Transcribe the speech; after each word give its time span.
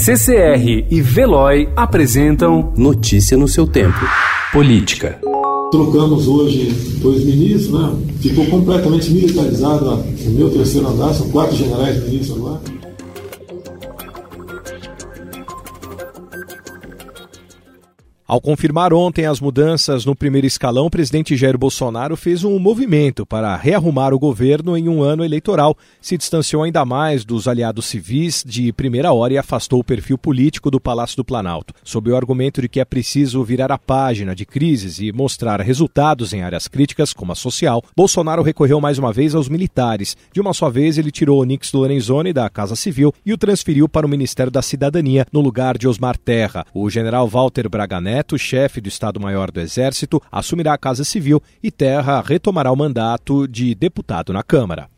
CCR 0.00 0.86
e 0.88 1.00
Veloy 1.00 1.68
apresentam 1.74 2.72
Notícia 2.76 3.36
no 3.36 3.48
seu 3.48 3.66
tempo. 3.66 3.98
Política. 4.52 5.18
Trocamos 5.72 6.28
hoje 6.28 6.68
dois 7.00 7.24
ministros, 7.24 7.72
né? 7.72 7.96
Ficou 8.20 8.46
completamente 8.46 9.10
militarizado 9.10 10.04
o 10.24 10.30
meu 10.30 10.50
terceiro 10.50 10.86
andar, 10.86 11.12
são 11.14 11.28
quatro 11.30 11.56
generais 11.56 12.00
ministros 12.04 12.38
agora. 12.38 12.77
Ao 18.28 18.42
confirmar 18.42 18.92
ontem 18.92 19.24
as 19.24 19.40
mudanças 19.40 20.04
no 20.04 20.14
primeiro 20.14 20.46
escalão, 20.46 20.84
o 20.84 20.90
presidente 20.90 21.34
Jair 21.34 21.56
Bolsonaro 21.56 22.14
fez 22.14 22.44
um 22.44 22.58
movimento 22.58 23.24
para 23.24 23.56
rearrumar 23.56 24.12
o 24.12 24.18
governo 24.18 24.76
em 24.76 24.86
um 24.86 25.02
ano 25.02 25.24
eleitoral. 25.24 25.74
Se 25.98 26.18
distanciou 26.18 26.62
ainda 26.62 26.84
mais 26.84 27.24
dos 27.24 27.48
aliados 27.48 27.86
civis 27.86 28.44
de 28.46 28.70
primeira 28.70 29.14
hora 29.14 29.32
e 29.32 29.38
afastou 29.38 29.80
o 29.80 29.84
perfil 29.84 30.18
político 30.18 30.70
do 30.70 30.78
Palácio 30.78 31.16
do 31.16 31.24
Planalto. 31.24 31.72
Sob 31.82 32.10
o 32.10 32.16
argumento 32.16 32.60
de 32.60 32.68
que 32.68 32.80
é 32.80 32.84
preciso 32.84 33.42
virar 33.42 33.72
a 33.72 33.78
página 33.78 34.34
de 34.34 34.44
crises 34.44 35.00
e 35.00 35.10
mostrar 35.10 35.62
resultados 35.62 36.34
em 36.34 36.42
áreas 36.42 36.68
críticas, 36.68 37.14
como 37.14 37.32
a 37.32 37.34
social, 37.34 37.82
Bolsonaro 37.96 38.42
recorreu 38.42 38.78
mais 38.78 38.98
uma 38.98 39.10
vez 39.10 39.34
aos 39.34 39.48
militares. 39.48 40.18
De 40.34 40.40
uma 40.42 40.52
só 40.52 40.68
vez, 40.68 40.98
ele 40.98 41.10
tirou 41.10 41.40
Onix 41.40 41.72
Lorenzoni 41.72 42.34
da 42.34 42.50
Casa 42.50 42.76
Civil 42.76 43.10
e 43.24 43.32
o 43.32 43.38
transferiu 43.38 43.88
para 43.88 44.04
o 44.04 44.10
Ministério 44.10 44.52
da 44.52 44.60
Cidadania, 44.60 45.26
no 45.32 45.40
lugar 45.40 45.78
de 45.78 45.88
Osmar 45.88 46.18
Terra. 46.18 46.66
O 46.74 46.90
general 46.90 47.26
Walter 47.26 47.70
Braga 47.70 47.98
Neto 48.18 48.36
chefe 48.36 48.80
do 48.80 48.88
Estado-Maior 48.88 49.48
do 49.52 49.60
Exército, 49.60 50.20
assumirá 50.28 50.72
a 50.72 50.78
Casa 50.78 51.04
Civil 51.04 51.40
e 51.62 51.70
Terra 51.70 52.20
retomará 52.20 52.72
o 52.72 52.76
mandato 52.76 53.46
de 53.46 53.76
deputado 53.76 54.32
na 54.32 54.42
Câmara. 54.42 54.88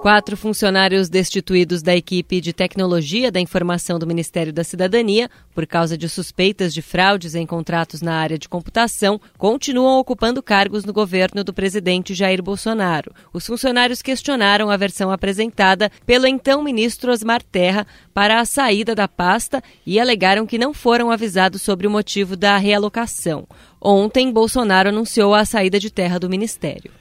Quatro 0.00 0.36
funcionários 0.36 1.08
destituídos 1.08 1.82
da 1.82 1.94
equipe 1.94 2.40
de 2.40 2.52
tecnologia 2.52 3.32
da 3.32 3.40
informação 3.40 3.98
do 3.98 4.06
Ministério 4.06 4.52
da 4.52 4.62
Cidadania, 4.62 5.28
por 5.52 5.66
causa 5.66 5.98
de 5.98 6.08
suspeitas 6.08 6.72
de 6.72 6.80
fraudes 6.80 7.34
em 7.34 7.44
contratos 7.44 8.00
na 8.00 8.14
área 8.14 8.38
de 8.38 8.48
computação, 8.48 9.20
continuam 9.36 9.98
ocupando 9.98 10.40
cargos 10.40 10.84
no 10.84 10.92
governo 10.92 11.42
do 11.42 11.52
presidente 11.52 12.14
Jair 12.14 12.40
Bolsonaro. 12.40 13.12
Os 13.32 13.44
funcionários 13.44 14.00
questionaram 14.00 14.70
a 14.70 14.76
versão 14.76 15.10
apresentada 15.10 15.90
pelo 16.06 16.28
então 16.28 16.62
ministro 16.62 17.10
Osmar 17.10 17.42
Terra 17.42 17.84
para 18.14 18.38
a 18.38 18.44
saída 18.44 18.94
da 18.94 19.08
pasta 19.08 19.60
e 19.84 19.98
alegaram 19.98 20.46
que 20.46 20.58
não 20.58 20.72
foram 20.72 21.10
avisados 21.10 21.60
sobre 21.60 21.88
o 21.88 21.90
motivo 21.90 22.36
da 22.36 22.56
realocação. 22.56 23.48
Ontem, 23.80 24.32
Bolsonaro 24.32 24.90
anunciou 24.90 25.34
a 25.34 25.44
saída 25.44 25.80
de 25.80 25.90
terra 25.90 26.20
do 26.20 26.30
ministério. 26.30 26.92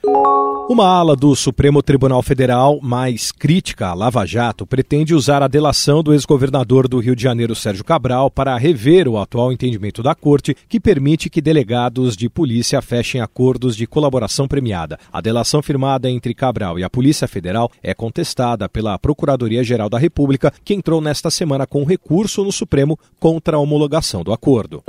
Uma 0.70 0.86
ala 0.86 1.16
do 1.16 1.34
Supremo 1.34 1.82
Tribunal 1.82 2.22
Federal, 2.22 2.80
mais 2.82 3.32
crítica 3.32 3.88
à 3.88 3.94
Lava 3.94 4.26
Jato, 4.26 4.68
pretende 4.68 5.16
usar 5.16 5.42
a 5.42 5.48
delação 5.48 6.04
do 6.04 6.12
ex-governador 6.12 6.90
do 6.90 7.00
Rio 7.00 7.16
de 7.16 7.24
Janeiro, 7.24 7.56
Sérgio 7.56 7.86
Cabral, 7.86 8.30
para 8.30 8.58
rever 8.58 9.08
o 9.08 9.18
atual 9.18 9.54
entendimento 9.54 10.04
da 10.04 10.14
Corte, 10.14 10.54
que 10.68 10.78
permite 10.78 11.30
que 11.30 11.42
delegados 11.42 12.18
de 12.18 12.28
polícia 12.28 12.82
fechem 12.82 13.22
acordos 13.22 13.78
de 13.78 13.88
colaboração 13.88 14.46
premiada. 14.46 15.00
A 15.12 15.22
delação 15.22 15.62
firmada 15.62 16.12
entre 16.12 16.34
Cabral 16.34 16.78
e 16.78 16.84
a 16.84 16.90
Polícia 16.90 17.30
Federal 17.30 17.72
é 17.82 17.94
contestada 17.94 18.68
pela 18.68 19.00
Procuradoria-Geral 19.00 19.90
da 19.90 19.98
República, 19.98 20.52
que 20.66 20.74
entrou 20.74 21.00
nesta 21.00 21.32
semana 21.32 21.66
com 21.66 21.86
recurso 21.86 22.44
no 22.44 22.52
Supremo 22.52 23.00
contra 23.22 23.56
a 23.56 23.60
homologação 23.60 24.22
do 24.22 24.34
acordo. 24.34 24.84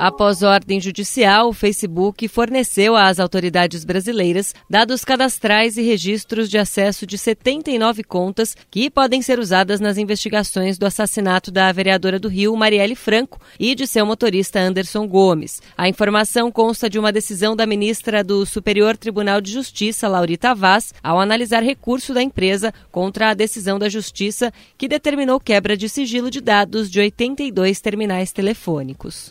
Após 0.00 0.42
ordem 0.42 0.80
judicial, 0.80 1.50
o 1.50 1.52
Facebook 1.52 2.26
forneceu 2.26 2.96
às 2.96 3.20
autoridades 3.20 3.84
brasileiras 3.84 4.54
dados 4.68 5.04
cadastrais 5.04 5.76
e 5.76 5.82
registros 5.82 6.48
de 6.48 6.56
acesso 6.56 7.06
de 7.06 7.18
79 7.18 8.02
contas 8.04 8.56
que 8.70 8.88
podem 8.88 9.20
ser 9.20 9.38
usadas 9.38 9.78
nas 9.78 9.98
investigações 9.98 10.78
do 10.78 10.86
assassinato 10.86 11.50
da 11.50 11.70
vereadora 11.70 12.18
do 12.18 12.28
Rio, 12.28 12.56
Marielle 12.56 12.94
Franco, 12.94 13.38
e 13.58 13.74
de 13.74 13.86
seu 13.86 14.06
motorista 14.06 14.58
Anderson 14.58 15.06
Gomes. 15.06 15.60
A 15.76 15.86
informação 15.86 16.50
consta 16.50 16.88
de 16.88 16.98
uma 16.98 17.12
decisão 17.12 17.54
da 17.54 17.66
ministra 17.66 18.24
do 18.24 18.46
Superior 18.46 18.96
Tribunal 18.96 19.38
de 19.38 19.52
Justiça, 19.52 20.08
Laurita 20.08 20.54
Vaz, 20.54 20.94
ao 21.02 21.20
analisar 21.20 21.62
recurso 21.62 22.14
da 22.14 22.22
empresa 22.22 22.72
contra 22.90 23.28
a 23.28 23.34
decisão 23.34 23.78
da 23.78 23.90
Justiça 23.90 24.50
que 24.78 24.88
determinou 24.88 25.38
quebra 25.38 25.76
de 25.76 25.90
sigilo 25.90 26.30
de 26.30 26.40
dados 26.40 26.90
de 26.90 27.00
82 27.00 27.82
terminais 27.82 28.32
telefônicos. 28.32 29.30